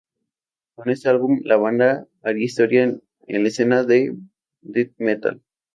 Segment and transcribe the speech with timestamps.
[0.73, 2.95] Con este álbum, la banda haría historia en
[3.27, 4.17] la escena del
[4.63, 5.43] Death metal.